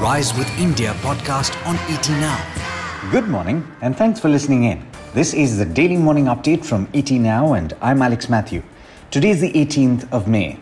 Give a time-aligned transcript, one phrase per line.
[0.00, 3.10] Rise with India podcast on ET Now.
[3.10, 4.86] Good morning, and thanks for listening in.
[5.14, 8.62] This is the daily morning update from ET Now, and I'm Alex Matthew.
[9.10, 10.58] Today is the 18th of May.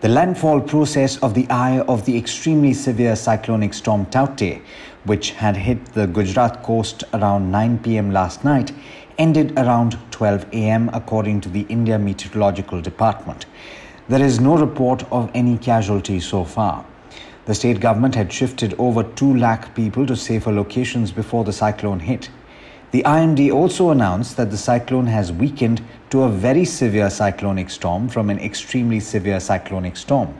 [0.00, 4.60] The landfall process of the eye of the extremely severe cyclonic storm Tauktae,
[5.04, 8.72] which had hit the Gujarat coast around 9 pm last night,
[9.16, 13.46] ended around 12 am, according to the India Meteorological Department.
[14.08, 16.84] There is no report of any casualties so far.
[17.46, 22.00] The state government had shifted over 2 lakh people to safer locations before the cyclone
[22.00, 22.28] hit.
[22.90, 28.08] The IMD also announced that the cyclone has weakened to a very severe cyclonic storm
[28.08, 30.34] from an extremely severe cyclonic storm.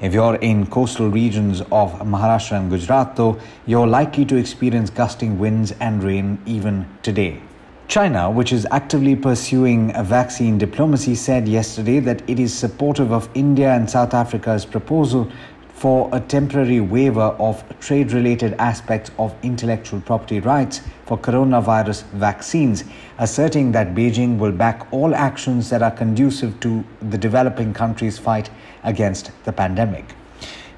[0.00, 5.38] If you're in coastal regions of Maharashtra and Gujarat, though, you're likely to experience gusting
[5.38, 7.40] winds and rain even today.
[7.86, 13.28] China, which is actively pursuing a vaccine diplomacy, said yesterday that it is supportive of
[13.34, 15.30] India and South Africa's proposal
[15.80, 22.84] for a temporary waiver of trade related aspects of intellectual property rights for coronavirus vaccines,
[23.18, 28.50] asserting that Beijing will back all actions that are conducive to the developing countries' fight
[28.84, 30.04] against the pandemic.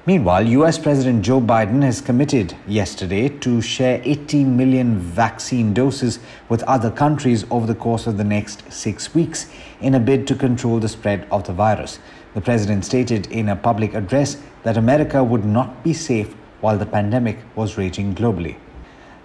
[0.05, 6.61] Meanwhile, US President Joe Biden has committed yesterday to share 18 million vaccine doses with
[6.63, 10.81] other countries over the course of the next six weeks in a bid to control
[10.81, 11.99] the spread of the virus.
[12.33, 16.85] The president stated in a public address that America would not be safe while the
[16.85, 18.57] pandemic was raging globally.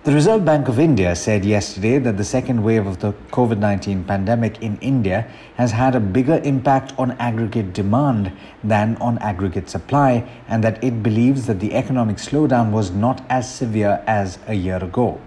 [0.05, 4.05] The Reserve Bank of India said yesterday that the second wave of the COVID 19
[4.05, 8.31] pandemic in India has had a bigger impact on aggregate demand
[8.63, 13.53] than on aggregate supply, and that it believes that the economic slowdown was not as
[13.53, 15.21] severe as a year ago.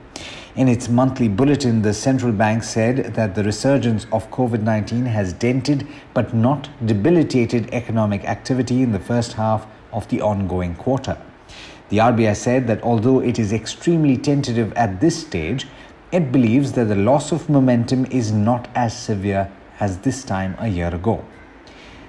[0.55, 5.33] In its monthly bulletin, the central bank said that the resurgence of COVID 19 has
[5.33, 11.17] dented but not debilitated economic activity in the first half of the ongoing quarter.
[11.91, 15.67] The RBI said that although it is extremely tentative at this stage,
[16.13, 20.69] it believes that the loss of momentum is not as severe as this time a
[20.69, 21.25] year ago.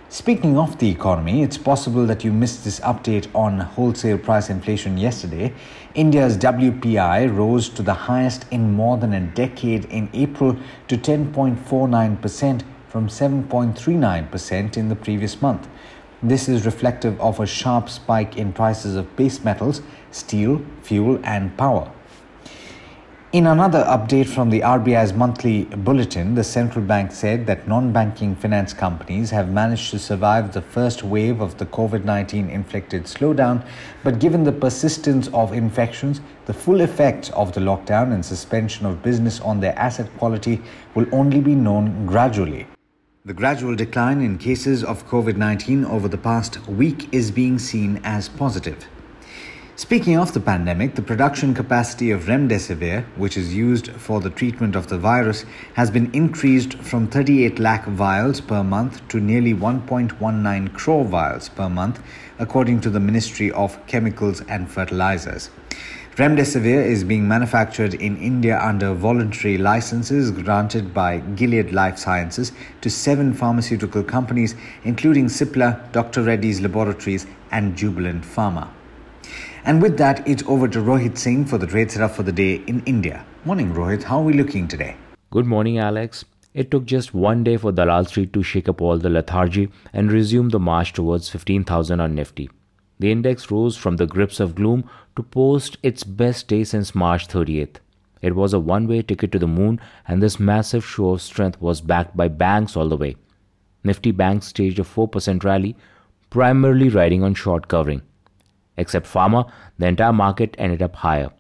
[0.09, 4.99] Speaking of the economy, it's possible that you missed this update on wholesale price inflation
[4.99, 5.53] yesterday.
[5.97, 10.57] India's WPI rose to the highest in more than a decade in April
[10.87, 15.67] to 10.49% from 7.39% in the previous month.
[16.25, 21.57] This is reflective of a sharp spike in prices of base metals, steel, fuel, and
[21.57, 21.91] power.
[23.33, 28.37] In another update from the RBI's monthly bulletin, the central bank said that non banking
[28.37, 33.67] finance companies have managed to survive the first wave of the COVID 19 inflicted slowdown,
[34.05, 39.03] but given the persistence of infections, the full effect of the lockdown and suspension of
[39.03, 40.63] business on their asset quality
[40.95, 42.69] will only be known gradually.
[43.25, 48.01] The gradual decline in cases of COVID 19 over the past week is being seen
[48.03, 48.89] as positive.
[49.77, 54.75] Speaking of the pandemic, the production capacity of remdesivir, which is used for the treatment
[54.75, 55.45] of the virus,
[55.75, 61.69] has been increased from 38 lakh vials per month to nearly 1.19 crore vials per
[61.69, 62.03] month,
[62.41, 65.49] according to the Ministry of Chemicals and Fertilizers.
[66.17, 72.53] Remdesivir is being manufactured in India under voluntary licenses granted by Gilead Life Sciences
[72.83, 76.23] to seven pharmaceutical companies, including Cipla, Dr.
[76.23, 78.69] Reddy's Laboratories, and Jubilant Pharma.
[79.65, 82.57] And with that, it's over to Rohit Singh for the trade setup for the day
[82.67, 83.25] in India.
[83.47, 84.03] Morning, Rohit.
[84.03, 84.97] How are we looking today?
[85.31, 86.27] Good morning, Alex.
[86.53, 90.13] It took just one day for Dalal Street to shake up all the lethargy and
[90.13, 92.51] resume the march towards 15,000 on Nifty.
[93.03, 97.27] The index rose from the grips of gloom to post its best day since March
[97.27, 97.79] 30th.
[98.21, 101.61] It was a one way ticket to the moon, and this massive show of strength
[101.61, 103.17] was backed by banks all the way.
[103.83, 105.75] Nifty Bank staged a 4% rally,
[106.31, 108.03] primarily riding on short covering.
[108.77, 111.33] Except pharma, the entire market ended up higher.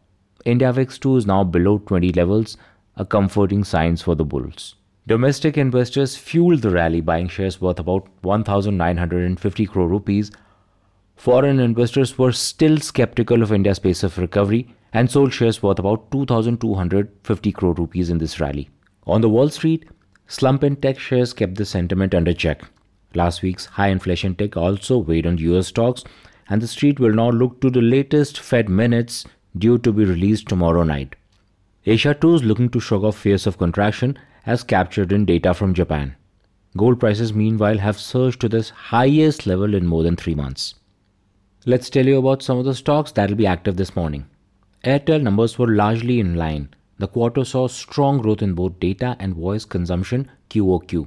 [0.45, 2.57] India VIX 2 is now below 20 levels,
[2.97, 4.75] a comforting sign for the bulls.
[5.07, 10.33] Domestic investors fueled the rally, buying shares worth about 1,950 crore rupees
[11.17, 16.11] foreign investors were still skeptical of India's pace of recovery and sold shares worth about
[16.13, 18.69] 2,250 crore rupees in this rally.
[19.07, 19.87] On the Wall Street,
[20.27, 22.63] slump in tech shares kept the sentiment under check.
[23.15, 26.05] Last week's high inflation tech also weighed on US stocks,
[26.49, 29.25] and the street will now look to the latest Fed minutes
[29.57, 31.17] due to be released tomorrow night.
[31.85, 35.75] Asia too is looking to shrug off fears of contraction as captured in data from
[35.75, 36.15] Japan.
[36.77, 40.75] Gold prices, meanwhile, have surged to this highest level in more than three months.
[41.65, 44.27] Let's tell you about some of the stocks that will be active this morning.
[44.85, 46.71] Airtel numbers were largely in line.
[46.99, 51.07] The quarter saw strong growth in both data and voice consumption QOQ.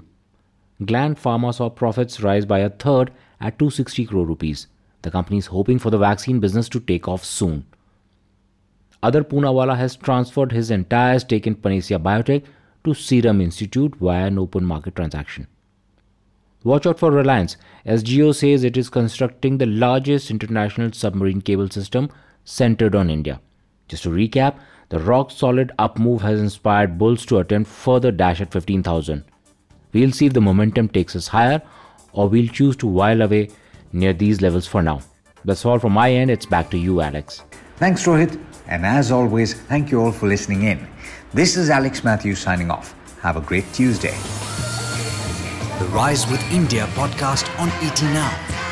[0.85, 3.11] Gland Pharma saw profits rise by a third
[3.41, 4.67] at 260 crore rupees.
[5.01, 7.65] The company is hoping for the vaccine business to take off soon.
[9.03, 12.45] Adar Poonawalla has transferred his entire stake in Panacea Biotech
[12.85, 15.47] to Serum Institute via an open market transaction.
[16.65, 21.69] Watch out for Reliance, as Jio says it is constructing the largest international submarine cable
[21.69, 22.09] system
[22.43, 23.39] centered on India.
[23.87, 24.57] Just to recap,
[24.89, 29.23] the rock solid up move has inspired bulls to attempt further dash at 15,000.
[29.93, 31.61] We'll see if the momentum takes us higher
[32.13, 33.49] or we'll choose to while away
[33.93, 35.01] near these levels for now.
[35.43, 36.31] That's all from my end.
[36.31, 37.43] It's back to you, Alex.
[37.75, 38.43] Thanks, Rohit.
[38.67, 40.87] And as always, thank you all for listening in.
[41.31, 42.95] This is Alex Matthews signing off.
[43.21, 44.17] Have a great Tuesday.
[45.79, 48.64] The Rise with India podcast on ET Now.